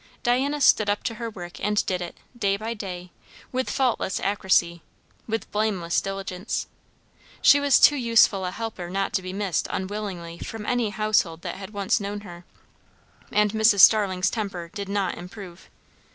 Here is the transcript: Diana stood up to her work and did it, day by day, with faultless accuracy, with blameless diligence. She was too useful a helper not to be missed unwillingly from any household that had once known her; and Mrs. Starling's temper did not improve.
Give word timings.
Diana 0.23 0.61
stood 0.61 0.89
up 0.89 1.03
to 1.03 1.13
her 1.21 1.29
work 1.29 1.63
and 1.63 1.85
did 1.85 2.01
it, 2.01 2.17
day 2.35 2.57
by 2.57 2.73
day, 2.73 3.11
with 3.51 3.69
faultless 3.69 4.19
accuracy, 4.19 4.81
with 5.27 5.51
blameless 5.51 6.01
diligence. 6.01 6.65
She 7.43 7.59
was 7.59 7.79
too 7.79 7.97
useful 7.97 8.43
a 8.45 8.49
helper 8.49 8.89
not 8.89 9.13
to 9.13 9.21
be 9.21 9.31
missed 9.31 9.67
unwillingly 9.69 10.39
from 10.39 10.65
any 10.65 10.89
household 10.89 11.43
that 11.43 11.57
had 11.57 11.69
once 11.69 11.99
known 11.99 12.21
her; 12.21 12.45
and 13.31 13.51
Mrs. 13.51 13.81
Starling's 13.81 14.31
temper 14.31 14.71
did 14.73 14.89
not 14.89 15.19
improve. 15.19 15.69